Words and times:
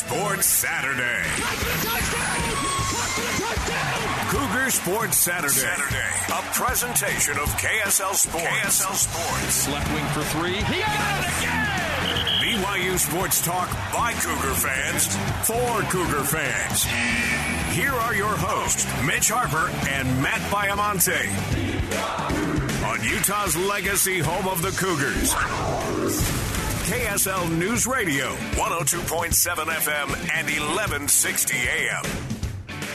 Sports 0.00 0.46
Saturday. 0.46 1.22
Cougar 4.30 4.70
Sports 4.70 5.18
Saturday. 5.18 5.52
Saturday. 5.52 6.08
A 6.28 6.42
presentation 6.54 7.34
of 7.38 7.48
KSL 7.60 8.14
Sports. 8.14 8.46
KSL 8.46 8.94
Sports. 8.94 9.68
Left 9.68 9.92
wing 9.92 10.06
for 10.14 10.22
three. 10.38 10.56
He 10.56 10.80
got 10.80 11.20
it 11.20 11.28
again. 11.36 11.66
BYU 12.40 12.98
Sports 12.98 13.44
Talk 13.44 13.68
by 13.92 14.14
Cougar 14.14 14.54
fans 14.54 15.06
for 15.46 15.82
Cougar 15.92 16.24
fans. 16.24 16.84
Here 17.76 17.92
are 17.92 18.14
your 18.14 18.34
hosts, 18.38 18.86
Mitch 19.04 19.28
Harper 19.30 19.68
and 19.90 20.22
Matt 20.22 20.40
Baiamonte. 20.50 21.20
On 22.88 23.04
Utah's 23.04 23.54
legacy 23.54 24.18
home 24.20 24.48
of 24.48 24.62
the 24.62 24.70
Cougars. 24.70 26.49
KSL 26.90 27.56
News 27.56 27.86
Radio, 27.86 28.34
102.7 28.54 29.30
FM 29.30 30.06
and 30.34 30.48
1160 30.48 31.56
AM. 31.56 32.02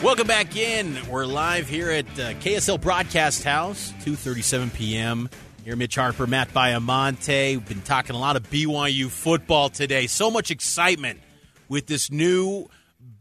Welcome 0.04 0.28
back 0.28 0.58
in. 0.58 0.98
We're 1.08 1.26
live 1.26 1.70
here 1.70 1.90
at 1.92 2.06
uh, 2.20 2.34
KSL 2.34 2.82
Broadcast 2.82 3.46
House, 3.46 3.94
2:37 4.02 4.74
p.m. 4.74 5.30
Here, 5.64 5.78
Mitch 5.78 5.96
Harper, 5.96 6.28
Matt 6.28 6.50
Baiamonte. 6.50 7.52
We've 7.52 7.66
been 7.66 7.84
talking 7.84 8.18
a 8.18 8.20
lot 8.20 8.36
of 8.36 8.44
BYU 8.50 9.08
football 9.08 9.70
today. 9.70 10.08
So 10.08 10.30
much 10.30 10.52
excitement 10.52 11.22
with 11.70 11.88
this 11.88 12.12
new 12.12 12.68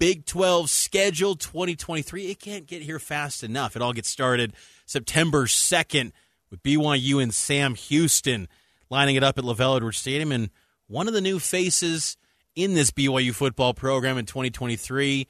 Big 0.00 0.26
12 0.26 0.68
schedule 0.70 1.36
2023. 1.36 2.32
It 2.32 2.40
can't 2.40 2.66
get 2.66 2.82
here 2.82 2.98
fast 2.98 3.44
enough. 3.44 3.76
It 3.76 3.82
all 3.82 3.92
gets 3.92 4.08
started 4.08 4.54
September 4.86 5.46
2nd 5.46 6.10
with 6.50 6.64
BYU 6.64 7.22
and 7.22 7.32
Sam 7.32 7.76
Houston 7.76 8.48
lining 8.90 9.14
it 9.14 9.22
up 9.22 9.38
at 9.38 9.44
LaVell 9.44 9.76
Edwards 9.76 9.98
Stadium. 9.98 10.32
And 10.32 10.50
one 10.86 11.08
of 11.08 11.14
the 11.14 11.20
new 11.20 11.38
faces 11.38 12.16
in 12.54 12.74
this 12.74 12.90
BYU 12.90 13.34
football 13.34 13.74
program 13.74 14.18
in 14.18 14.26
2023 14.26 15.26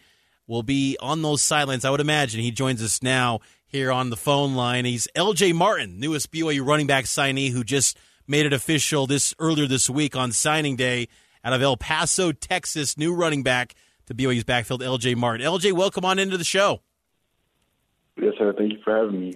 will 0.46 0.62
be 0.62 0.96
on 1.00 1.22
those 1.22 1.42
sidelines. 1.42 1.84
I 1.84 1.90
would 1.90 2.00
imagine 2.00 2.40
he 2.40 2.50
joins 2.50 2.82
us 2.82 3.02
now 3.02 3.40
here 3.66 3.90
on 3.90 4.10
the 4.10 4.16
phone 4.16 4.54
line. 4.54 4.84
He's 4.84 5.08
LJ 5.16 5.54
Martin, 5.54 5.98
newest 5.98 6.30
BYU 6.30 6.66
running 6.66 6.86
back 6.86 7.04
signee 7.04 7.50
who 7.50 7.64
just 7.64 7.96
made 8.26 8.46
it 8.46 8.52
official 8.52 9.06
this 9.06 9.34
earlier 9.38 9.66
this 9.66 9.88
week 9.88 10.16
on 10.16 10.32
signing 10.32 10.76
day 10.76 11.08
out 11.44 11.52
of 11.52 11.62
El 11.62 11.76
Paso, 11.76 12.32
Texas. 12.32 12.98
New 12.98 13.14
running 13.14 13.42
back 13.42 13.74
to 14.06 14.14
BYU's 14.14 14.44
backfield, 14.44 14.82
LJ 14.82 15.16
Martin. 15.16 15.46
LJ, 15.46 15.72
welcome 15.72 16.04
on 16.04 16.18
into 16.18 16.36
the 16.36 16.44
show. 16.44 16.80
Yes, 18.16 18.34
sir. 18.38 18.52
Thank 18.56 18.72
you 18.72 18.78
for 18.84 18.96
having 18.96 19.20
me. 19.20 19.34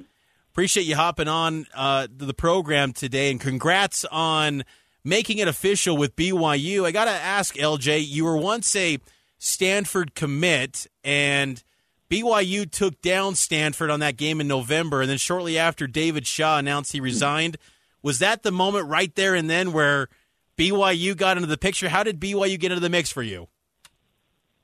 Appreciate 0.52 0.84
you 0.84 0.96
hopping 0.96 1.28
on 1.28 1.66
uh, 1.74 2.08
the 2.10 2.34
program 2.34 2.92
today, 2.92 3.30
and 3.30 3.40
congrats 3.40 4.04
on 4.04 4.64
making 5.04 5.38
it 5.38 5.48
official 5.48 5.96
with 5.96 6.16
BYU. 6.16 6.84
I 6.84 6.90
got 6.90 7.06
to 7.06 7.10
ask, 7.10 7.54
LJ, 7.56 8.06
you 8.06 8.24
were 8.24 8.36
once 8.36 8.74
a 8.76 8.98
Stanford 9.38 10.14
commit, 10.14 10.86
and 11.04 11.62
BYU 12.10 12.70
took 12.70 13.00
down 13.02 13.34
Stanford 13.34 13.90
on 13.90 14.00
that 14.00 14.16
game 14.16 14.40
in 14.40 14.48
November, 14.48 15.00
and 15.00 15.10
then 15.10 15.18
shortly 15.18 15.58
after, 15.58 15.86
David 15.86 16.26
Shaw 16.26 16.58
announced 16.58 16.92
he 16.92 17.00
resigned. 17.00 17.56
Was 18.02 18.18
that 18.20 18.42
the 18.42 18.52
moment 18.52 18.88
right 18.88 19.14
there 19.14 19.34
and 19.34 19.50
then 19.50 19.72
where 19.72 20.08
BYU 20.56 21.16
got 21.16 21.36
into 21.36 21.48
the 21.48 21.58
picture? 21.58 21.88
How 21.88 22.02
did 22.02 22.20
BYU 22.20 22.58
get 22.58 22.72
into 22.72 22.80
the 22.80 22.88
mix 22.88 23.10
for 23.10 23.22
you? 23.22 23.48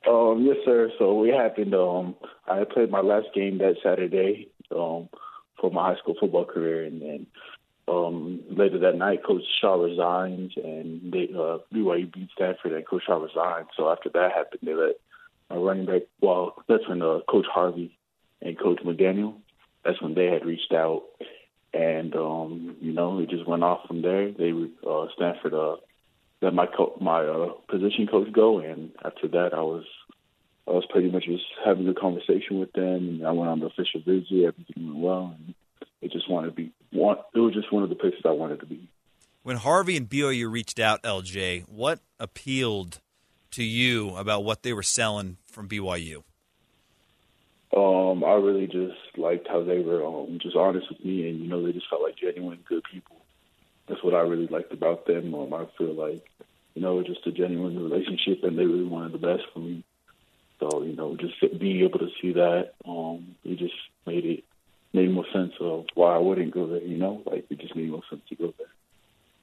Um, 0.09 0.45
yes, 0.47 0.56
sir. 0.65 0.91
So 0.99 1.25
it 1.25 1.34
happened. 1.34 1.75
Um, 1.75 2.16
I 2.47 2.65
played 2.65 2.91
my 2.91 3.01
last 3.01 3.27
game 3.34 3.59
that 3.59 3.77
Saturday 3.83 4.49
um, 4.71 5.09
for 5.61 5.71
my 5.71 5.93
high 5.93 5.99
school 5.99 6.15
football 6.19 6.45
career, 6.45 6.84
and 6.84 7.01
then 7.01 7.27
um, 7.87 8.41
later 8.50 8.78
that 8.81 8.97
night, 8.97 9.25
Coach 9.25 9.43
Shaw 9.61 9.75
resigns, 9.75 10.53
and 10.56 11.12
they, 11.12 11.28
uh, 11.34 11.59
BYU 11.72 12.12
beat 12.12 12.31
Stanford, 12.34 12.72
and 12.72 12.87
Coach 12.87 13.03
Shaw 13.06 13.17
resigned. 13.17 13.67
So 13.77 13.91
after 13.91 14.09
that 14.11 14.33
happened, 14.33 14.61
they 14.62 14.75
let 14.75 14.97
my 15.50 15.56
running 15.56 15.87
back. 15.87 16.03
Well, 16.21 16.55
that's 16.69 16.89
when 16.89 17.03
uh, 17.03 17.21
Coach 17.28 17.47
Harvey 17.53 17.97
and 18.41 18.59
Coach 18.59 18.81
McDaniel. 18.84 19.34
That's 19.84 20.00
when 20.00 20.15
they 20.15 20.27
had 20.27 20.47
reached 20.47 20.72
out, 20.72 21.03
and 21.75 22.15
um, 22.17 22.77
you 22.81 22.93
know, 22.93 23.19
it 23.19 23.28
just 23.28 23.47
went 23.47 23.62
off 23.62 23.87
from 23.87 24.01
there. 24.01 24.33
They 24.33 24.53
uh, 24.89 25.06
Stanford 25.15 25.53
uh, 25.53 25.77
let 26.41 26.55
my 26.55 26.66
co- 26.66 26.97
my 27.01 27.21
uh, 27.21 27.53
position 27.69 28.06
coach 28.06 28.33
go, 28.33 28.61
and 28.61 28.93
after 29.05 29.28
that, 29.28 29.51
I 29.53 29.61
was 29.61 29.84
I 30.66 30.71
was 30.71 30.87
pretty 30.89 31.11
much 31.11 31.25
just 31.25 31.45
having 31.62 31.87
a 31.89 31.95
conversation 31.95 32.61
with 32.61 32.72
them, 32.72 33.09
and 33.09 33.27
I 33.27 33.33
went 33.33 33.51
on 33.51 33.61
the 33.61 33.66
official 33.66 34.01
visit. 34.01 34.47
Everything 34.47 34.87
went 34.87 34.99
well, 34.99 35.37
and 35.39 35.55
it 36.04 36.12
just 36.12 36.31
wanted 36.31 36.48
to 36.48 36.53
be 36.53 36.72
one. 36.92 37.16
It 37.34 37.41
was 37.41 37.54
just 37.54 37.72
one 37.72 37.82
of 37.82 37.88
the 37.88 37.94
places 37.94 38.20
I 38.25 38.31
wanted 38.31 38.60
to 38.60 38.66
be. 38.66 38.88
When 39.42 39.56
Harvey 39.56 39.97
and 39.97 40.09
BYU 40.09 40.50
reached 40.50 40.78
out, 40.78 41.03
LJ, 41.03 41.69
what 41.69 42.00
appealed 42.20 43.00
to 43.53 43.65
you 43.65 44.15
about 44.16 44.44
what 44.44 44.62
they 44.62 44.72
were 44.72 44.82
selling 44.82 45.38
from 45.47 45.69
BYU? 45.69 46.22
Um, 47.75 48.22
I 48.22 48.34
really 48.34 48.66
just 48.66 49.19
liked 49.19 49.48
how 49.48 49.65
they 49.65 49.81
were 49.81 50.04
um, 50.04 50.38
just 50.41 50.56
honest 50.56 50.88
with 50.88 51.04
me, 51.04 51.28
and 51.28 51.41
you 51.41 51.48
know, 51.48 51.65
they 51.65 51.72
just 51.72 51.88
felt 51.88 52.03
like 52.03 52.16
genuine 52.16 52.60
good 52.69 52.84
people. 52.91 53.16
That's 53.88 54.03
what 54.04 54.15
I 54.15 54.21
really 54.21 54.47
liked 54.47 54.72
about 54.72 55.06
them. 55.06 55.34
Um, 55.34 55.53
I 55.53 55.66
feel 55.76 55.94
like 55.94 56.25
you 56.75 56.82
know, 56.82 56.98
it 56.98 57.09
was 57.09 57.16
just 57.16 57.26
a 57.26 57.32
genuine 57.32 57.82
relationship, 57.82 58.44
and 58.44 58.59
they 58.59 58.65
really 58.65 58.84
wanted 58.84 59.12
the 59.12 59.19
best 59.19 59.42
for 59.53 59.60
me. 59.60 59.84
So 60.60 60.82
you 60.82 60.94
know, 60.94 61.16
just 61.16 61.34
being 61.59 61.81
able 61.81 61.98
to 61.98 62.10
see 62.21 62.32
that, 62.34 62.75
um, 62.86 63.36
it 63.44 63.59
just 63.59 63.75
made 64.06 64.25
it 64.25 64.44
made 64.94 65.10
more 65.10 65.27
sense 65.32 65.53
of 65.60 65.87
why 65.94 66.15
I 66.15 66.19
wouldn't 66.19 66.53
go 66.53 66.66
there. 66.66 66.82
You 66.82 66.97
know, 66.97 67.22
like 67.27 67.47
it 67.50 67.59
just 67.59 67.77
made 67.77 67.91
more 67.91 68.03
sense 68.09 68.22
to 68.28 68.37
go 68.37 68.55
there. 68.56 68.69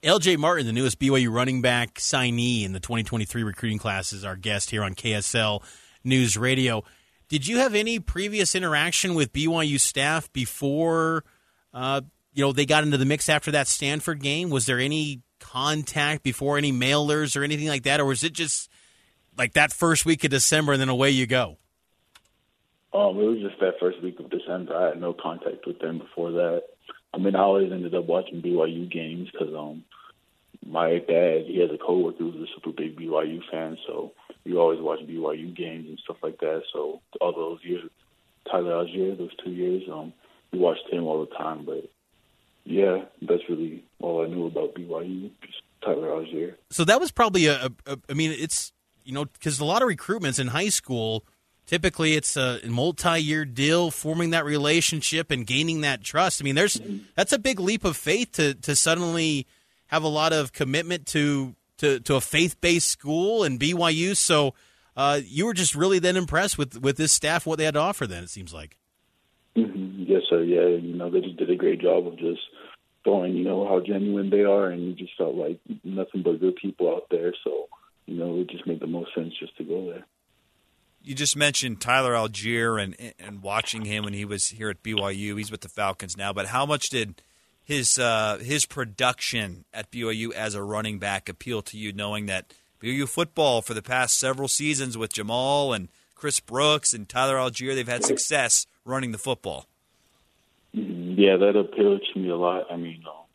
LJ 0.04 0.38
Martin, 0.38 0.66
the 0.66 0.74
newest 0.74 1.00
BYU 1.00 1.32
running 1.32 1.62
back 1.62 1.96
signee 1.96 2.64
in 2.64 2.74
the 2.74 2.80
2023 2.80 3.44
recruiting 3.44 3.78
class, 3.78 4.14
is 4.14 4.26
our 4.26 4.36
guest 4.36 4.72
here 4.72 4.84
on 4.84 4.96
KSL 4.96 5.62
News 6.04 6.38
Radio. 6.38 6.84
Did 7.30 7.48
you 7.48 7.60
have 7.60 7.76
any 7.76 8.00
previous 8.00 8.56
interaction 8.56 9.14
with 9.14 9.32
BYU 9.32 9.80
staff 9.80 10.32
before, 10.34 11.24
uh, 11.74 12.02
you 12.34 12.44
know, 12.44 12.52
they 12.52 12.66
got 12.66 12.84
into 12.84 12.98
the 12.98 13.06
mix 13.06 13.30
after 13.30 13.52
that 13.52 13.68
Stanford 13.68 14.22
game? 14.22 14.50
Was 14.50 14.66
there 14.66 14.80
any 14.80 15.22
contact 15.40 16.24
before, 16.24 16.58
any 16.58 16.72
mailers 16.72 17.40
or 17.40 17.44
anything 17.44 17.68
like 17.68 17.84
that, 17.84 18.00
or 18.00 18.06
was 18.06 18.24
it 18.24 18.34
just 18.34 18.70
like 19.38 19.54
that 19.54 19.72
first 19.72 20.06
week 20.06 20.24
of 20.24 20.32
December 20.32 20.74
and 20.74 20.82
then 20.82 20.90
away 20.90 21.12
you 21.12 21.28
go? 21.28 21.58
Um, 22.94 23.18
it 23.20 23.24
was 23.24 23.40
just 23.40 23.60
that 23.62 23.80
first 23.80 24.02
week 24.04 24.20
of 24.20 24.30
December. 24.30 24.76
I 24.76 24.88
had 24.90 25.02
no 25.02 25.14
contact 25.14 25.66
with 25.66 25.80
them 25.80 26.00
before 26.00 26.32
that. 26.32 26.64
I 27.14 27.18
mean, 27.18 27.36
I 27.36 27.40
always 27.40 27.72
ended 27.72 27.96
up 27.96 28.06
watching 28.06 28.42
BYU 28.42 28.92
games 28.92 29.30
because 29.32 29.54
um, 29.56 29.84
my 30.66 31.00
dad 31.00 31.46
he 31.48 31.60
has 31.62 31.70
a 31.74 31.78
coworker 31.78 32.18
who's 32.20 32.36
a 32.36 32.54
super 32.56 32.72
big 32.72 32.98
BYU 32.98 33.40
fan, 33.50 33.78
so 33.88 34.12
we 34.46 34.56
always 34.56 34.80
watch 34.80 35.00
BYU 35.02 35.56
games 35.56 35.88
and 35.88 36.00
stuff 36.00 36.18
like 36.22 36.40
that. 36.40 36.64
So 36.74 37.02
all 37.20 37.34
those 37.34 37.60
years, 37.64 37.90
Tyler 38.50 38.84
Allgeier, 38.84 39.18
those 39.18 39.36
two 39.44 39.52
years, 39.52 39.84
um, 39.92 40.14
we 40.52 40.60
watched 40.60 40.88
him 40.90 41.06
all 41.06 41.26
the 41.26 41.36
time. 41.36 41.66
But 41.66 41.90
yeah, 42.66 43.06
that's 43.22 43.44
really 43.50 43.84
all 44.00 44.24
I 44.24 44.28
knew 44.28 44.48
about 44.48 44.76
BYU, 44.76 45.32
just 45.46 45.62
Tyler 45.84 46.10
Allgeier. 46.10 46.56
So 46.70 46.84
that 46.86 47.00
was 47.00 47.12
probably 47.12 47.48
a, 47.48 47.66
a, 47.66 47.72
a 47.88 47.98
I 48.10 48.14
mean, 48.14 48.32
it's 48.38 48.74
you 49.04 49.14
know 49.14 49.26
because 49.26 49.60
a 49.60 49.66
lot 49.66 49.82
of 49.82 49.88
recruitments 49.88 50.40
in 50.40 50.48
high 50.48 50.70
school 50.70 51.26
typically 51.66 52.16
it's 52.16 52.36
a 52.36 52.60
multi-year 52.66 53.46
deal 53.46 53.92
forming 53.92 54.32
that 54.32 54.46
relationship 54.46 55.32
and 55.32 55.48
gaining 55.48 55.82
that 55.82 56.04
trust 56.04 56.42
i 56.42 56.44
mean 56.44 56.56
there's 56.56 56.82
that's 57.16 57.32
a 57.32 57.40
big 57.40 57.60
leap 57.60 57.86
of 57.86 57.96
faith 57.96 58.32
to 58.34 58.54
to 58.56 58.76
suddenly 58.76 59.48
have 59.88 60.04
a 60.04 60.08
lot 60.08 60.34
of 60.34 60.54
commitment 60.54 61.06
to 61.06 61.56
to, 61.82 62.00
to 62.02 62.16
a 62.16 62.22
faith 62.22 62.62
based 62.62 62.90
school 62.90 63.44
and 63.44 63.60
BYU. 63.60 64.16
So 64.16 64.54
uh, 64.96 65.20
you 65.24 65.46
were 65.46 65.54
just 65.54 65.76
really 65.76 66.00
then 66.00 66.16
impressed 66.16 66.58
with 66.58 66.82
with 66.82 66.98
this 66.98 67.12
staff, 67.12 67.46
what 67.46 67.58
they 67.58 67.66
had 67.66 67.74
to 67.74 67.80
offer. 67.80 68.08
Then 68.08 68.24
it 68.24 68.30
seems 68.30 68.54
like. 68.54 68.78
Mm-hmm. 69.58 70.04
Yes, 70.08 70.22
sir. 70.30 70.44
Yeah, 70.44 70.68
you 70.68 70.96
know 70.96 71.10
they 71.10 71.20
just 71.20 71.38
did 71.38 71.50
a 71.50 71.56
great 71.56 71.82
job 71.82 72.08
of 72.08 72.18
just 72.18 72.40
showing 73.04 73.36
you 73.36 73.44
know 73.44 73.68
how 73.68 73.82
genuine 73.86 74.30
they 74.30 74.42
are, 74.42 74.68
and 74.68 74.84
you 74.84 74.94
just 74.94 75.18
felt 75.18 75.36
like 75.36 75.60
nothing 75.84 76.24
but 76.24 76.40
good 76.40 76.56
people 76.56 76.90
out 76.90 77.08
there. 77.12 77.34
So 77.44 77.68
you 78.06 78.16
know 78.16 78.40
it 78.40 78.50
just 78.50 78.68
made 78.68 78.80
the 78.80 78.88
most 78.88 79.14
sense 79.16 79.34
just 79.40 79.58
to 79.58 79.64
go 79.64 79.88
there. 79.88 80.06
You 81.04 81.16
just 81.16 81.36
mentioned 81.36 81.82
Tyler 81.82 82.14
Allgeier 82.14 82.82
and 82.82 82.96
and 83.20 83.42
watching 83.42 83.86
him 83.86 84.04
when 84.04 84.14
he 84.14 84.26
was 84.26 84.50
here 84.50 84.70
at 84.70 84.84
BYU. 84.84 85.38
He's 85.38 85.52
with 85.52 85.62
the 85.62 85.70
Falcons 85.70 86.16
now, 86.16 86.32
but 86.32 86.48
how 86.48 86.66
much 86.66 86.90
did 86.90 87.22
his 87.64 87.98
uh, 87.98 88.38
his 88.42 88.66
production 88.66 89.66
at 89.74 89.92
BYU 89.92 90.32
as 90.34 90.56
a 90.56 90.64
running 90.64 91.00
back 91.00 91.30
appeal 91.30 91.62
to 91.64 91.78
you, 91.78 91.94
knowing 91.94 92.26
that 92.28 92.54
BYU 92.82 93.08
football 93.08 93.62
for 93.62 93.74
the 93.74 93.82
past 93.82 94.20
several 94.20 94.48
seasons 94.48 94.98
with 94.98 95.14
Jamaal 95.14 95.76
and 95.76 95.90
Chris 96.16 96.40
Brooks 96.40 96.94
and 96.94 97.08
Tyler 97.08 97.36
Allgeier, 97.36 97.74
they've 97.74 97.88
had 97.88 98.04
success 98.04 98.68
running 98.86 99.12
the 99.12 99.18
football. 99.18 99.68
Yeah, 100.74 101.38
that 101.38 101.56
appealed 101.58 102.02
to 102.14 102.20
me 102.20 102.30
a 102.30 102.36
lot. 102.36 102.66
I 102.72 102.78
mean, 102.78 103.04
um, 103.08 103.26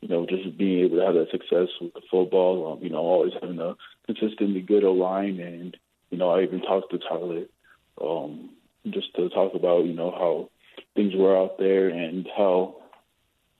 you 0.00 0.08
know, 0.08 0.26
just 0.26 0.56
being 0.56 0.84
able 0.84 0.98
to 0.98 1.04
have 1.04 1.14
that 1.14 1.30
success 1.30 1.68
with 1.80 1.92
the 1.94 2.00
football, 2.10 2.72
um, 2.72 2.82
you 2.82 2.90
know, 2.90 2.98
always 2.98 3.32
having 3.40 3.58
a 3.58 3.76
consistently 4.06 4.60
good 4.60 4.84
O 4.84 4.92
line, 4.92 5.38
and 5.38 5.76
know, 6.20 6.30
I 6.30 6.42
even 6.42 6.62
talked 6.62 6.90
to 6.92 6.98
Tyler 6.98 7.44
um, 8.00 8.50
just 8.88 9.14
to 9.16 9.28
talk 9.30 9.54
about 9.54 9.84
you 9.84 9.92
know 9.92 10.10
how 10.10 10.50
things 10.94 11.14
were 11.14 11.36
out 11.36 11.58
there 11.58 11.88
and 11.88 12.26
how 12.36 12.76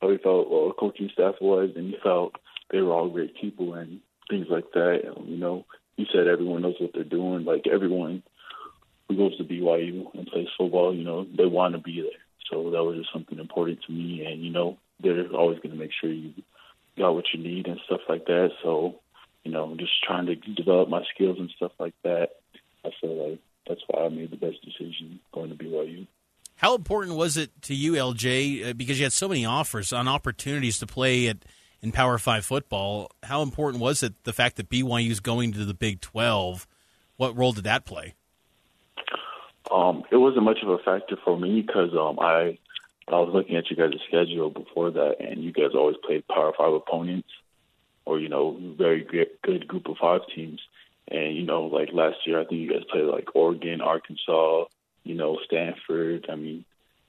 how 0.01 0.11
he 0.11 0.19
felt 0.19 0.51
well, 0.51 0.69
the 0.69 0.75
coaching 0.75 1.11
staff 1.13 1.35
was, 1.41 1.71
and 1.77 1.89
he 1.89 1.97
felt 2.03 2.35
they 2.71 2.81
were 2.81 2.93
all 2.93 3.09
great 3.09 3.35
people 3.41 3.75
and 3.75 4.01
things 4.29 4.47
like 4.49 4.71
that. 4.73 5.03
Um, 5.17 5.27
you 5.27 5.37
know, 5.37 5.67
he 5.97 6.07
said 6.13 6.27
everyone 6.27 6.63
knows 6.63 6.77
what 6.81 6.93
they're 6.95 7.05
doing. 7.05 7.45
Like 7.45 7.67
everyone 7.67 8.23
who 9.09 9.17
goes 9.17 9.37
to 9.39 9.45
BYU 9.45 10.07
and 10.15 10.27
plays 10.27 10.49
football, 10.57 10.95
you 10.95 11.05
know, 11.05 11.27
they 11.37 11.47
want 11.47 11.75
to 11.75 11.81
be 11.81 12.01
there. 12.01 12.21
So 12.51 12.71
that 12.71 12.83
was 12.85 12.97
just 12.99 13.13
something 13.13 13.39
important 13.39 13.81
to 13.87 13.93
me. 13.93 14.25
And 14.25 14.43
you 14.43 14.51
know, 14.51 14.79
they're 15.03 15.27
always 15.29 15.59
going 15.59 15.73
to 15.73 15.79
make 15.79 15.93
sure 16.01 16.11
you 16.11 16.33
got 16.99 17.15
what 17.15 17.27
you 17.33 17.43
need 17.43 17.67
and 17.67 17.81
stuff 17.87 18.01
like 18.09 18.27
that. 18.27 18.51
So, 18.63 19.01
you 19.45 19.51
know, 19.51 19.75
just 19.79 20.03
trying 20.03 20.27
to 20.27 20.37
develop 20.37 20.89
my 20.89 21.03
skills 21.15 21.39
and 21.39 21.51
stuff 21.57 21.73
like 21.79 21.95
that. 22.05 22.31
Like 23.09 23.39
that's 23.67 23.81
why 23.89 24.05
I 24.05 24.09
made 24.09 24.31
the 24.31 24.37
best 24.37 24.57
decision 24.65 25.21
going 25.33 25.51
to 25.51 25.57
BYU. 25.57 26.07
How 26.57 26.75
important 26.75 27.17
was 27.17 27.39
it 27.39 27.51
to 27.63 27.75
you, 27.75 27.93
LJ, 27.93 28.71
uh, 28.71 28.73
because 28.75 28.99
you 28.99 29.05
had 29.05 29.15
so 29.15 29.29
many 29.29 29.47
offers 29.47 29.95
on 29.95 30.07
opportunities 30.07 30.79
to 30.81 30.87
play 30.87 31.29
at 31.29 31.39
in 31.83 31.93
Power 31.93 32.19
Five 32.19 32.45
football? 32.45 33.11
How 33.23 33.43
important 33.43 33.83
was 33.83 34.03
it 34.03 34.25
the 34.25 34.33
fact 34.33 34.57
that 34.57 34.69
BYU 34.69 35.11
is 35.11 35.21
going 35.21 35.53
to 35.53 35.65
the 35.65 35.75
Big 35.75 36.01
Twelve? 36.01 36.67
What 37.17 37.37
role 37.37 37.53
did 37.53 37.65
that 37.65 37.85
play? 37.85 38.15
Um, 39.71 40.05
it 40.11 40.17
wasn't 40.17 40.45
much 40.45 40.59
of 40.63 40.69
a 40.69 40.79
factor 40.79 41.17
for 41.25 41.39
me 41.39 41.63
because 41.63 41.91
um, 41.95 42.19
I 42.21 42.59
I 43.09 43.19
was 43.19 43.31
looking 43.33 43.57
at 43.57 43.71
you 43.71 43.77
guys' 43.77 43.99
schedule 44.09 44.51
before 44.51 44.91
that, 44.91 45.17
and 45.21 45.43
you 45.43 45.53
guys 45.53 45.75
always 45.75 45.97
played 46.05 46.27
Power 46.29 46.53
Five 46.57 46.73
opponents, 46.73 47.29
or 48.05 48.19
you 48.19 48.29
know, 48.29 48.57
very 48.77 49.05
good, 49.05 49.29
good 49.43 49.67
Group 49.69 49.89
of 49.89 49.97
Five 50.01 50.23
teams. 50.35 50.61
And 51.11 51.37
you 51.37 51.45
know, 51.45 51.63
like 51.63 51.91
last 51.93 52.19
year, 52.27 52.41
I 52.41 52.45
think 52.45 52.61
you 52.61 52.71
guys 52.71 52.85
played 52.91 53.05
like 53.05 53.35
Oregon, 53.35 53.81
Arkansas, 53.81 54.65
you 55.05 55.15
know, 55.15 55.39
Stanford. 55.45 56.27
I 56.31 56.37
mean, 56.37 56.65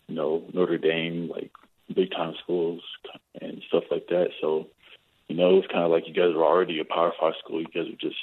you 0.07 0.15
know, 0.15 0.43
Notre 0.53 0.77
Dame, 0.77 1.29
like 1.29 1.51
big 1.93 2.11
time 2.11 2.33
schools 2.43 2.81
and 3.39 3.61
stuff 3.67 3.83
like 3.91 4.07
that. 4.07 4.29
So, 4.39 4.67
you 5.27 5.35
know, 5.35 5.57
it's 5.57 5.67
kind 5.67 5.83
of 5.83 5.91
like 5.91 6.07
you 6.07 6.13
guys 6.13 6.33
were 6.35 6.45
already 6.45 6.79
a 6.79 6.85
Power 6.85 7.13
Five 7.19 7.33
school. 7.43 7.61
You 7.61 7.67
guys 7.67 7.89
were 7.89 8.09
just 8.09 8.19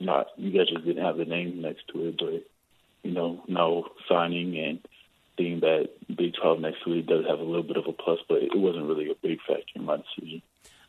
not. 0.00 0.28
You 0.36 0.50
guys 0.50 0.68
just 0.68 0.84
didn't 0.84 1.04
have 1.04 1.16
the 1.16 1.24
name 1.24 1.60
next 1.60 1.88
to 1.92 2.08
it, 2.08 2.18
but 2.18 2.44
you 3.02 3.12
know, 3.12 3.42
now 3.48 3.84
signing 4.08 4.58
and 4.58 4.78
seeing 5.36 5.60
that 5.60 5.88
Big 6.14 6.34
12 6.40 6.60
next 6.60 6.78
it 6.86 7.06
does 7.06 7.24
have 7.26 7.38
a 7.38 7.44
little 7.44 7.62
bit 7.62 7.76
of 7.76 7.86
a 7.86 7.92
plus, 7.92 8.18
but 8.28 8.42
it 8.42 8.54
wasn't 8.54 8.86
really 8.86 9.10
a 9.10 9.14
big 9.22 9.38
factor 9.46 9.62
in 9.74 9.84
my 9.84 9.96
decision. 9.96 10.42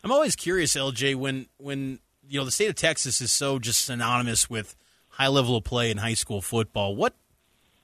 I'm 0.03 0.11
always 0.11 0.35
curious, 0.35 0.75
LJ, 0.75 1.15
when 1.15 1.47
when 1.57 1.99
you 2.31 2.39
know 2.39 2.45
the 2.45 2.51
state 2.51 2.69
of 2.69 2.75
Texas 2.75 3.19
is 3.19 3.29
so 3.29 3.59
just 3.59 3.83
synonymous 3.83 4.49
with 4.49 4.77
high 5.09 5.27
level 5.27 5.57
of 5.57 5.65
play 5.65 5.91
in 5.91 5.97
high 5.97 6.13
school 6.13 6.41
football. 6.41 6.95
What 6.95 7.13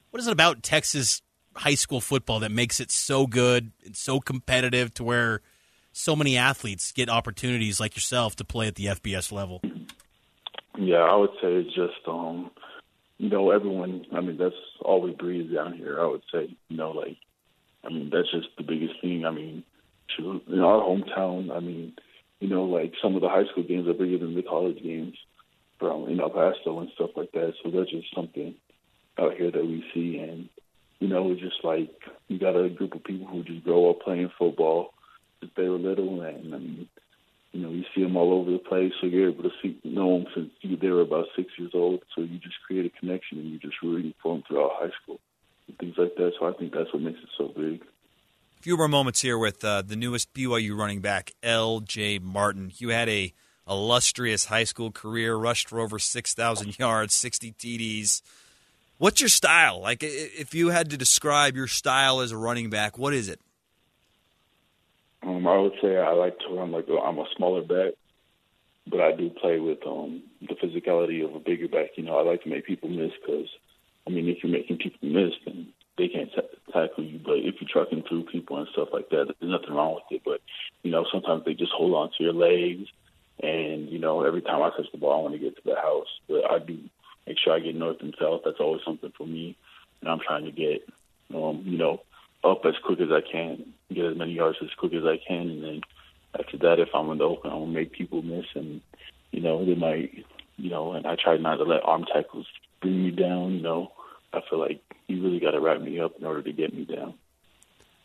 what 0.09 0.21
is 0.21 0.27
it 0.27 0.31
about 0.31 0.63
Texas 0.63 1.21
high 1.53 1.75
school 1.75 1.99
football 1.99 2.39
that 2.39 2.51
makes 2.51 2.79
it 2.79 2.89
so 2.89 3.27
good 3.27 3.71
and 3.85 3.95
so 3.95 4.21
competitive 4.21 4.94
to 4.94 5.03
where 5.03 5.41
so 5.91 6.15
many 6.15 6.38
athletes 6.38 6.94
get 6.94 7.09
opportunities 7.09 7.79
like 7.79 7.95
yourself 7.95 8.38
to 8.38 8.45
play 8.45 8.67
at 8.67 8.75
the 8.75 8.85
FBS 8.85 9.33
level? 9.33 9.61
Yeah, 10.77 10.97
I 10.97 11.15
would 11.15 11.31
say 11.41 11.53
it's 11.55 11.75
just 11.75 12.07
um, 12.07 12.49
you 13.17 13.29
know 13.29 13.51
everyone. 13.51 14.05
I 14.13 14.21
mean, 14.21 14.38
that's 14.38 14.55
all 14.81 15.01
we 15.01 15.11
breathe 15.11 15.53
down 15.53 15.73
here. 15.73 15.99
I 15.99 16.05
would 16.05 16.23
say, 16.31 16.55
you 16.69 16.77
know, 16.77 16.91
like 16.91 17.17
I 17.83 17.89
mean, 17.89 18.09
that's 18.13 18.31
just 18.31 18.47
the 18.57 18.63
biggest 18.63 18.94
thing. 19.01 19.25
I 19.25 19.31
mean, 19.31 19.65
in 20.17 20.61
our 20.61 20.79
hometown, 20.79 21.51
I 21.51 21.59
mean, 21.59 21.97
you 22.39 22.50
know, 22.50 22.66
like 22.66 22.94
some 23.01 23.16
of 23.16 23.22
the 23.22 23.30
high 23.30 23.45
school 23.51 23.63
games 23.63 23.88
are 23.88 23.94
bigger 23.94 24.18
than 24.18 24.36
the 24.36 24.44
college 24.44 24.81
games 24.81 25.16
from 25.80 26.07
in 26.07 26.19
El 26.19 26.30
Paso 26.30 26.80
and 26.80 26.89
stuff 26.95 27.12
like 27.16 27.31
that. 27.34 27.54
So 27.63 27.72
that's 27.72 27.89
just 27.89 28.13
something 28.16 28.56
out 29.19 29.36
here 29.36 29.51
that 29.51 29.66
we 29.66 29.84
see, 29.94 30.19
and 30.19 30.50
you 31.00 31.07
know, 31.07 31.31
it's 31.31 31.42
just 31.42 31.63
like 31.63 31.92
you 32.28 32.39
got 32.39 32.56
a 32.56 32.69
group 32.69 32.94
of 32.94 33.04
people 33.04 33.28
who 33.28 33.44
just 33.44 33.63
grow 33.63 33.89
up 33.89 34.01
playing 34.01 34.31
football 34.38 34.94
since 35.39 35.51
they 35.56 35.68
were 35.68 35.78
little, 35.78 36.22
and 36.22 36.54
I 36.54 36.57
mean, 36.57 36.88
you 37.51 37.62
know, 37.62 37.69
you 37.69 37.84
see 37.95 38.04
them 38.04 38.18
all 38.18 38.34
over 38.34 38.51
the 38.51 38.60
place. 38.60 38.94
So 39.00 39.07
you're 39.07 39.30
able 39.30 39.44
to 39.44 39.51
see 39.62 39.80
know 39.83 40.19
them 40.19 40.28
since 40.36 40.50
you, 40.62 40.78
they 40.78 40.90
were 40.90 41.01
about 41.01 41.25
six 41.36 41.50
years 41.57 41.72
old. 41.74 42.01
So 42.16 42.22
you 42.22 42.38
just 42.40 42.62
create 42.66 42.86
a 42.86 43.00
connection, 43.00 43.40
and 43.40 43.50
you 43.50 43.60
just 43.60 43.81
rooting 43.81 44.13
for 44.22 44.36
them 44.36 44.44
throughout 44.48 44.72
high 44.74 44.92
school 45.01 45.19
and 45.68 45.78
things 45.78 45.95
like 45.98 46.16
that. 46.16 46.33
So 46.40 46.48
I 46.48 46.54
think 46.54 46.74
that's 46.74 46.92
what 46.94 47.01
makes 47.01 47.19
it 47.19 47.30
so 47.38 47.51
big. 47.56 47.81
Few 48.68 48.75
more 48.75 48.90
moments 48.90 49.22
here 49.22 49.38
with 49.38 49.64
uh, 49.64 49.81
the 49.81 49.96
newest 49.96 50.34
BYU 50.34 50.78
running 50.78 51.00
back, 51.00 51.31
L.J. 51.42 52.19
Martin. 52.19 52.74
You 52.75 52.90
had 52.90 53.08
a 53.08 53.34
illustrious 53.66 54.44
high 54.44 54.66
school 54.66 54.92
career, 54.92 55.38
rushed 55.38 55.69
for 55.69 55.80
over 55.80 55.98
6,000 55.98 56.78
yards, 56.78 57.16
60 57.16 57.54
TDs. 57.54 58.22
What's 58.98 59.22
your 59.22 59.30
style? 59.30 59.80
Like, 59.80 60.00
if 60.04 60.54
you 60.54 60.68
had 60.68 60.90
to 60.90 60.98
describe 60.98 61.56
your 61.56 61.68
style 61.68 62.19
as 62.19 62.34
a 62.34 62.38
running 62.38 62.69
back, 62.69 62.98
what 62.98 63.14
is 63.14 63.30
it? 63.30 63.40
Um, 65.24 65.48
I 65.48 65.58
would 65.58 65.75
say 65.81 65.96
I 65.96 66.12
like 66.12 66.38
to 66.40 66.54
run 66.54 66.74
like 66.74 66.90
a, 66.90 66.98
I'm 66.98 67.19
a 67.19 67.25
smaller 67.38 67.62
back, 67.62 67.94
but 68.86 69.00
I 69.00 69.14
do 69.14 69.30
play 69.30 69.60
with 69.62 69.80
um, 69.88 70.24
the 70.42 70.56
physicality 70.56 71.24
of 71.24 71.33
a 71.33 71.40
bigger 71.40 71.69
back. 71.69 71.92
You 71.95 72.04
know, 72.04 72.18
I 72.18 72.24
like 72.24 72.44
to 72.44 72.50
make 72.50 72.66
people 72.66 72.90
miss 72.90 73.14
because, 73.26 73.47
I 74.06 74.09
mean, 74.09 74.28
if 74.28 74.44
you're 74.44 74.52
making 74.52 74.80
people 74.80 75.07
miss, 75.07 75.36
then 75.45 75.71
they 75.97 76.07
can't 76.07 76.31
t- 76.31 76.71
tackle 76.71 77.04
you. 77.04 77.19
But 77.23 77.37
if 77.37 77.56
you're 77.59 77.69
trucking 77.69 78.04
through 78.07 78.25
people 78.25 78.57
and 78.57 78.68
stuff 78.73 78.89
like 78.94 79.09
that, 79.09 79.33
there's 79.39 79.51
nothing 79.51 79.73
wrong 79.73 79.95
with 79.95 80.04
it. 80.11 80.21
But 80.25 80.42
you 80.83 80.92
know, 80.92 81.06
sometimes 81.11 81.44
they 81.45 81.54
just 81.54 81.71
hold 81.71 81.94
on 81.94 82.11
to 82.18 82.23
your 82.23 82.33
legs, 82.33 82.87
and 83.42 83.89
you 83.89 83.99
know, 83.99 84.23
every 84.23 84.42
time 84.42 84.61
I 84.61 84.69
touch 84.69 84.92
the 84.92 84.97
ball, 84.97 85.19
I 85.19 85.21
want 85.21 85.33
to 85.33 85.39
get 85.39 85.56
to 85.56 85.61
the 85.66 85.75
house. 85.75 86.07
But 86.27 86.49
I 86.49 86.59
do 86.59 86.80
make 87.25 87.37
sure 87.44 87.54
I 87.54 87.59
get 87.59 87.75
north 87.75 87.97
and 88.01 88.16
south. 88.19 88.42
That's 88.45 88.59
always 88.59 88.81
something 88.85 89.11
for 89.18 89.27
me, 89.27 89.56
and 90.01 90.09
I'm 90.09 90.19
trying 90.25 90.45
to 90.45 90.51
get, 90.51 90.87
um, 91.33 91.63
you 91.66 91.77
know, 91.77 92.01
up 92.44 92.61
as 92.66 92.75
quick 92.85 92.99
as 93.01 93.09
I 93.11 93.21
can, 93.30 93.73
get 93.94 94.06
as 94.06 94.18
many 94.18 94.33
yards 94.33 94.57
as 94.61 94.69
quick 94.77 94.94
as 94.94 95.04
I 95.04 95.19
can, 95.27 95.49
and 95.49 95.63
then 95.63 95.81
after 96.39 96.57
that, 96.57 96.80
if 96.80 96.89
I'm 96.94 97.09
in 97.11 97.18
the 97.18 97.23
open, 97.23 97.51
I'm 97.51 97.59
gonna 97.59 97.71
make 97.71 97.92
people 97.92 98.21
miss, 98.21 98.45
and 98.56 98.81
you 99.31 99.42
know, 99.42 99.66
they 99.66 99.75
might, 99.75 100.25
you 100.57 100.69
know, 100.69 100.94
and 100.94 101.06
I 101.06 101.16
try 101.16 101.37
not 101.37 101.57
to 101.57 101.63
let 101.63 101.83
arm 101.83 102.06
tackles 102.11 102.47
bring 102.81 103.04
me 103.04 103.11
down. 103.11 103.54
You 103.54 103.61
know, 103.61 103.92
I 104.34 104.42
feel 104.50 104.60
like 104.60 104.81
you 105.07 105.22
really 105.24 105.40
got 105.40 105.52
to 105.52 105.60
wrap 105.60 105.81
me 105.81 106.00
up 106.00 106.14
in 106.19 106.26
order 106.26 106.42
to 106.42 106.52
get 106.52 106.74
me 106.74 106.86
down. 106.86 107.14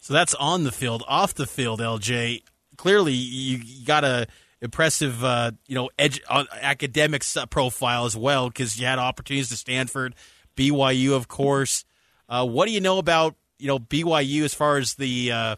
So 0.00 0.14
that's 0.14 0.34
on 0.34 0.64
the 0.64 0.72
field. 0.72 1.04
Off 1.06 1.34
the 1.34 1.46
field, 1.46 1.80
LJ. 1.80 2.42
Clearly, 2.76 3.12
you 3.12 3.84
got 3.84 4.04
a 4.04 4.26
impressive, 4.60 5.22
uh, 5.22 5.52
you 5.66 5.74
know, 5.74 5.90
edge, 5.98 6.20
uh, 6.28 6.44
academic 6.60 7.24
profile 7.50 8.04
as 8.04 8.16
well 8.16 8.48
because 8.48 8.78
you 8.80 8.86
had 8.86 8.98
opportunities 8.98 9.50
to 9.50 9.56
Stanford, 9.56 10.14
BYU, 10.56 11.12
of 11.12 11.28
course. 11.28 11.84
Uh, 12.28 12.46
what 12.46 12.66
do 12.66 12.72
you 12.72 12.80
know 12.80 12.98
about 12.98 13.36
you 13.58 13.68
know 13.68 13.78
BYU 13.78 14.42
as 14.42 14.54
far 14.54 14.78
as 14.78 14.94
the 14.94 15.30
uh, 15.30 15.56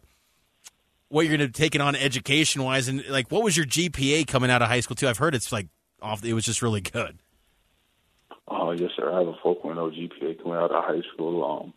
what 1.08 1.22
you're 1.22 1.36
going 1.36 1.50
to 1.50 1.56
take 1.56 1.74
it 1.74 1.80
on 1.80 1.94
education 1.94 2.62
wise, 2.62 2.88
and 2.88 3.06
like 3.08 3.30
what 3.30 3.42
was 3.42 3.56
your 3.56 3.66
GPA 3.66 4.26
coming 4.26 4.50
out 4.50 4.60
of 4.60 4.68
high 4.68 4.80
school 4.80 4.96
too? 4.96 5.08
I've 5.08 5.18
heard 5.18 5.34
it's 5.34 5.52
like 5.52 5.68
off. 6.02 6.24
It 6.24 6.34
was 6.34 6.44
just 6.44 6.60
really 6.60 6.80
good. 6.80 7.18
Oh 8.48 8.72
yes, 8.72 8.90
sir. 8.96 9.10
I 9.10 9.18
have 9.18 9.28
a 9.28 9.32
4.0 9.32 9.74
GPA 9.76 10.42
coming 10.42 10.58
out 10.58 10.70
of 10.70 10.84
high 10.84 11.02
school. 11.14 11.44
Um, 11.44 11.74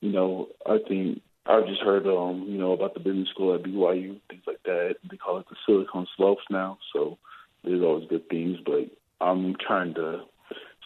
you 0.00 0.12
know, 0.12 0.48
I 0.64 0.78
think 0.86 1.20
I've 1.46 1.66
just 1.66 1.80
heard, 1.82 2.06
um, 2.06 2.44
you 2.48 2.58
know, 2.58 2.72
about 2.72 2.94
the 2.94 3.00
business 3.00 3.28
school 3.30 3.54
at 3.54 3.62
BYU, 3.62 4.20
things 4.28 4.42
like 4.46 4.62
that. 4.64 4.96
They 5.10 5.16
call 5.16 5.38
it 5.38 5.46
the 5.48 5.56
Silicon 5.64 6.06
Slopes 6.16 6.44
now, 6.50 6.78
so 6.92 7.18
there's 7.64 7.82
always 7.82 8.08
good 8.08 8.28
things. 8.28 8.58
But 8.64 8.90
I'm 9.20 9.56
trying 9.64 9.94
to 9.94 10.22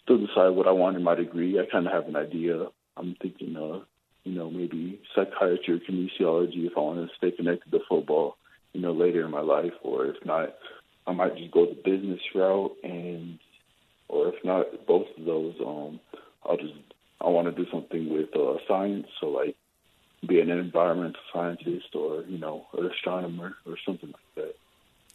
still 0.03 0.19
decide 0.19 0.49
what 0.49 0.67
I 0.67 0.71
want 0.71 0.97
in 0.97 1.03
my 1.03 1.15
degree. 1.15 1.59
I 1.59 1.65
kind 1.71 1.87
of 1.87 1.93
have 1.93 2.07
an 2.07 2.15
idea. 2.15 2.67
I'm 2.97 3.15
thinking, 3.21 3.55
uh, 3.55 3.83
you 4.23 4.33
know, 4.33 4.49
maybe 4.49 5.01
psychiatry 5.15 5.75
or 5.75 5.79
kinesiology 5.79 6.67
if 6.67 6.73
I 6.77 6.81
want 6.81 7.09
to 7.09 7.15
stay 7.17 7.31
connected 7.31 7.71
to 7.71 7.79
football, 7.89 8.37
you 8.73 8.81
know, 8.81 8.91
later 8.91 9.25
in 9.25 9.31
my 9.31 9.41
life, 9.41 9.73
or 9.83 10.05
if 10.07 10.23
not, 10.25 10.55
I 11.07 11.13
might 11.13 11.37
just 11.37 11.51
go 11.51 11.65
the 11.65 11.75
business 11.75 12.21
route, 12.35 12.75
and 12.83 13.39
both 14.87 15.07
of 15.17 15.25
those, 15.25 15.55
um, 15.65 15.99
I'll 16.45 16.57
just 16.57 16.73
I 17.19 17.29
want 17.29 17.53
to 17.53 17.63
do 17.63 17.69
something 17.71 18.09
with 18.09 18.35
uh, 18.35 18.57
science, 18.67 19.07
so 19.19 19.27
like 19.27 19.55
be 20.27 20.39
an 20.39 20.49
environmental 20.49 21.21
scientist 21.33 21.95
or 21.95 22.23
you 22.23 22.37
know 22.37 22.67
an 22.77 22.85
astronomer 22.85 23.55
or 23.65 23.75
something 23.85 24.09
like 24.09 24.35
that. 24.35 24.55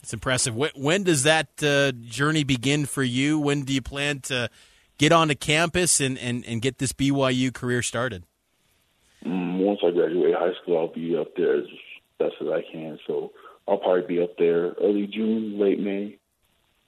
It's 0.02 0.12
impressive. 0.12 0.54
When, 0.54 0.70
when 0.76 1.02
does 1.02 1.24
that 1.24 1.48
uh, 1.62 1.92
journey 2.08 2.44
begin 2.44 2.86
for 2.86 3.02
you? 3.02 3.38
When 3.38 3.62
do 3.62 3.72
you 3.72 3.82
plan 3.82 4.20
to 4.22 4.50
get 4.98 5.12
onto 5.12 5.34
campus 5.34 6.00
and, 6.00 6.18
and, 6.18 6.44
and 6.46 6.62
get 6.62 6.78
this 6.78 6.92
BYU 6.92 7.52
career 7.52 7.82
started? 7.82 8.24
Mm, 9.24 9.58
once 9.58 9.80
I 9.84 9.90
graduate 9.90 10.34
high 10.34 10.52
school, 10.62 10.78
I'll 10.78 10.94
be 10.94 11.16
up 11.16 11.34
there 11.36 11.56
as 11.56 11.64
best 12.18 12.34
as 12.40 12.48
I 12.48 12.62
can. 12.70 12.98
So 13.06 13.32
I'll 13.66 13.78
probably 13.78 14.06
be 14.06 14.22
up 14.22 14.36
there 14.38 14.74
early 14.80 15.06
June, 15.06 15.58
late 15.58 15.80
May, 15.80 16.18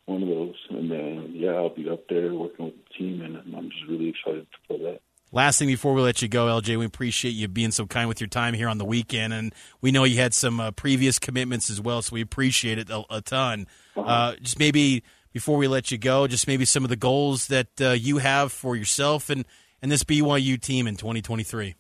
one 0.09 0.23
of 0.23 0.29
those. 0.29 0.55
And 0.71 0.91
then, 0.91 1.33
yeah, 1.35 1.53
I'll 1.53 1.75
be 1.75 1.89
up 1.89 2.09
there 2.09 2.33
working 2.35 2.67
with 2.67 2.75
the 2.75 2.95
team, 2.99 3.21
and 3.21 3.37
I'm 3.55 3.71
just 3.71 3.87
really 3.89 4.09
excited 4.09 4.47
for 4.67 4.79
that. 4.79 5.01
Last 5.31 5.59
thing 5.59 5.69
before 5.69 5.93
we 5.93 6.01
let 6.01 6.23
you 6.23 6.29
go, 6.29 6.47
LJ, 6.47 6.79
we 6.79 6.87
appreciate 6.87 7.33
you 7.33 7.49
being 7.49 7.71
so 7.71 7.87
kind 7.87 8.09
with 8.09 8.19
your 8.19 8.29
time 8.29 8.55
here 8.55 8.69
on 8.69 8.79
the 8.79 8.85
weekend, 8.85 9.35
and 9.35 9.55
we 9.83 9.93
know 9.93 10.05
you 10.05 10.17
had 10.17 10.33
some 10.33 10.59
uh, 10.59 10.71
previous 10.71 11.19
commitments 11.19 11.69
as 11.69 11.81
well, 11.81 12.01
so 12.01 12.15
we 12.15 12.23
appreciate 12.23 12.79
it 12.79 12.89
a, 12.89 13.03
a 13.11 13.21
ton. 13.21 13.67
Uh-huh. 13.95 14.09
Uh, 14.09 14.37
just 14.37 14.59
maybe 14.59 15.03
before 15.35 15.59
we 15.59 15.69
let 15.69 15.91
you 15.91 15.99
go, 15.99 16.27
just 16.27 16.47
maybe 16.47 16.65
some 16.65 16.83
of 16.83 16.89
the 16.89 16.97
goals 16.97 17.49
that 17.49 17.69
uh, 17.81 17.91
you 17.91 18.19
have 18.19 18.53
for 18.53 18.75
yourself 18.75 19.29
and, 19.29 19.45
and 19.83 19.93
this 19.93 20.03
BYU 20.03 20.59
team 20.59 20.87
in 20.87 20.97
2023. 20.97 21.75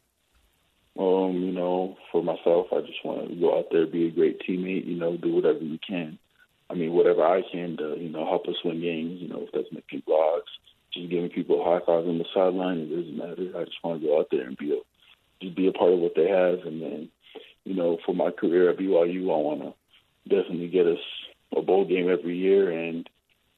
Um, 0.98 1.32
you 1.32 1.52
know, 1.52 1.96
for 2.12 2.22
myself, 2.22 2.66
I 2.70 2.80
just 2.80 3.02
want 3.02 3.30
to 3.30 3.34
go 3.36 3.58
out 3.58 3.66
there, 3.70 3.86
be 3.86 4.08
a 4.08 4.10
great 4.10 4.42
teammate, 4.46 4.86
you 4.86 4.96
know, 4.96 5.16
do 5.16 5.34
whatever 5.34 5.60
you 5.60 5.78
can. 5.86 6.18
I 6.70 6.74
mean, 6.74 6.92
whatever 6.92 7.24
I 7.24 7.42
can 7.50 7.76
to, 7.78 7.96
you 7.98 8.10
know, 8.10 8.26
help 8.26 8.46
us 8.46 8.62
win 8.64 8.80
games, 8.80 9.20
you 9.20 9.28
know, 9.28 9.42
if 9.42 9.52
that's 9.52 9.72
making 9.72 10.02
blogs, 10.06 10.52
just 10.92 11.10
giving 11.10 11.30
people 11.30 11.64
high 11.64 11.84
fives 11.84 12.06
on 12.06 12.18
the 12.18 12.24
sideline. 12.34 12.78
It 12.78 12.94
doesn't 12.94 13.16
matter. 13.16 13.58
I 13.58 13.64
just 13.64 13.82
want 13.82 14.00
to 14.00 14.06
go 14.06 14.18
out 14.20 14.28
there 14.30 14.46
and 14.46 14.56
be 14.56 14.72
a 14.72 14.80
just 15.40 15.56
be 15.56 15.68
a 15.68 15.72
part 15.72 15.92
of 15.92 16.00
what 16.00 16.14
they 16.16 16.28
have. 16.28 16.66
And 16.66 16.82
then, 16.82 17.08
you 17.64 17.74
know, 17.74 17.98
for 18.04 18.14
my 18.14 18.30
career 18.30 18.70
at 18.70 18.78
BYU, 18.78 19.22
I 19.24 19.36
want 19.36 19.60
to 19.62 19.74
definitely 20.28 20.68
get 20.68 20.86
us 20.86 20.98
a 21.56 21.62
bowl 21.62 21.84
game 21.84 22.10
every 22.10 22.36
year. 22.36 22.70
And 22.70 23.08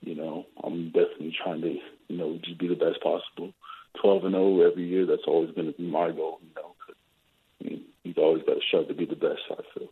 you 0.03 0.15
know, 0.15 0.47
I'm 0.63 0.87
definitely 0.87 1.37
trying 1.43 1.63
to 1.63 1.77
you 2.09 2.17
know 2.17 2.39
just 2.45 2.59
be 2.59 2.69
the 2.69 2.75
best 2.75 3.03
possible. 3.03 3.53
12 4.01 4.25
and 4.27 4.35
0 4.35 4.61
every 4.71 4.87
year. 4.87 5.05
That's 5.05 5.27
always 5.27 5.51
going 5.55 5.67
to 5.67 5.77
be 5.77 5.89
my 5.89 6.11
goal. 6.13 6.39
You 6.43 6.55
know, 6.55 6.75
I 7.61 7.69
mean, 7.69 7.85
you've 8.05 8.19
always 8.19 8.45
got 8.45 8.55
to 8.55 8.61
strive 8.67 8.89
to 8.89 8.95
be 8.95 9.05
the 9.05 9.17
best. 9.17 9.41
I 9.51 9.63
feel. 9.75 9.89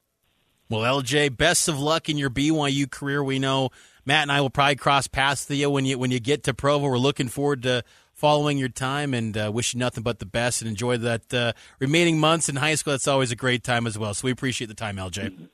Well, 0.70 1.02
LJ, 1.02 1.37
best 1.37 1.68
of 1.68 1.78
luck 1.78 2.08
in 2.08 2.18
your 2.18 2.30
BYU 2.30 2.90
career. 2.90 3.25
We 3.25 3.38
know 3.38 3.70
Matt 4.04 4.22
and 4.22 4.32
I 4.32 4.40
will 4.40 4.50
probably 4.50 4.76
cross 4.76 5.06
paths 5.06 5.48
with 5.48 5.58
you 5.58 5.70
when 5.70 5.87
you 5.87 5.98
when 5.98 6.10
you 6.10 6.20
get 6.20 6.44
to 6.44 6.54
Provo. 6.54 6.88
We're 6.88 6.98
looking 6.98 7.28
forward 7.28 7.62
to 7.62 7.84
following 8.12 8.58
your 8.58 8.68
time 8.68 9.14
and 9.14 9.37
uh, 9.37 9.50
wish 9.52 9.75
you 9.75 9.80
nothing 9.80 10.02
but 10.02 10.18
the 10.18 10.26
best 10.26 10.60
and 10.60 10.68
enjoy 10.68 10.98
that 10.98 11.32
uh, 11.32 11.52
remaining 11.78 12.18
months 12.18 12.48
in 12.48 12.56
high 12.56 12.75
school. 12.75 12.92
That's 12.92 13.08
always 13.08 13.30
a 13.30 13.37
great 13.37 13.64
time 13.64 13.87
as 13.87 13.98
well. 13.98 14.12
So 14.12 14.26
we 14.26 14.30
appreciate 14.32 14.66
the 14.66 14.75
time, 14.75 14.96
LJ. 14.96 15.48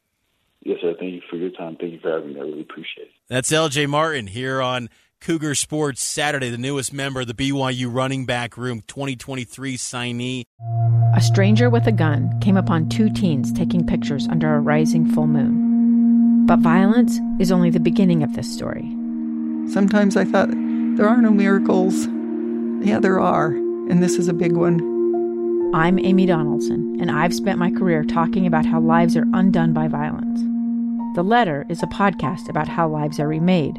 Yes, 0.63 0.79
sir. 0.81 0.95
Thank 0.99 1.13
you 1.13 1.23
for 1.29 1.37
your 1.37 1.51
time. 1.51 1.77
Thank 1.77 1.93
you 1.93 2.01
for 2.01 2.11
having 2.11 2.33
me. 2.33 2.41
I 2.41 2.43
really 2.43 2.63
appreciate 2.63 3.09
it. 3.09 3.13
That's 3.29 3.53
LJ 3.53 3.89
Martin 3.89 4.27
here 4.27 4.63
on 4.63 4.89
Cougar 5.25 5.55
Sports 5.55 6.03
Saturday, 6.03 6.51
the 6.51 6.59
newest 6.59 6.93
member 6.93 7.23
of 7.23 7.27
the 7.27 7.33
BYU 7.33 7.87
running 7.91 8.27
back 8.27 8.59
room 8.59 8.83
2023 8.87 9.75
signee. 9.79 10.43
A 11.17 11.21
stranger 11.23 11.71
with 11.71 11.87
a 11.87 11.93
gun 11.93 12.39
came 12.41 12.59
upon 12.59 12.91
two 12.91 13.09
teens 13.09 13.51
taking 13.51 13.87
pictures 13.87 14.29
under 14.29 14.55
a 14.55 14.61
rising 14.61 15.11
full 15.11 15.27
moon. 15.27 16.45
But 16.45 16.59
violence 16.59 17.19
is 17.41 17.51
only 17.51 17.71
the 17.71 17.81
beginning 17.81 18.23
of 18.23 18.35
this 18.35 18.53
story. 18.53 18.83
Sometimes 19.73 20.15
I 20.19 20.27
thought, 20.27 20.51
there 20.51 21.09
are 21.09 21.23
no 21.23 21.31
miracles. 21.31 22.07
Yeah, 22.87 22.99
there 23.01 23.19
are, 23.19 23.47
and 23.47 24.03
this 24.03 24.17
is 24.17 24.29
a 24.29 24.35
big 24.35 24.53
one. 24.53 25.73
I'm 25.75 25.99
Amy 26.01 26.27
Donaldson, 26.27 26.99
and 27.01 27.11
I've 27.11 27.33
spent 27.33 27.59
my 27.59 27.71
career 27.71 28.05
talking 28.05 28.47
about 28.47 28.67
how 28.67 28.79
lives 28.79 29.17
are 29.17 29.25
undone 29.33 29.73
by 29.73 29.89
violence. 29.89 30.43
The 31.17 31.25
Letter 31.25 31.65
is 31.71 31.83
a 31.83 31.87
podcast 31.87 32.51
about 32.51 32.69
how 32.69 32.87
lives 32.91 33.19
are 33.19 33.27
remade. 33.27 33.79